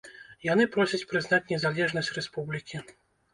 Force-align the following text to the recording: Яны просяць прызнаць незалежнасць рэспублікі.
Яны 0.45 0.63
просяць 0.75 0.99
прызнаць 1.11 1.41
незалежнасць 1.53 2.11
рэспублікі. 2.17 2.83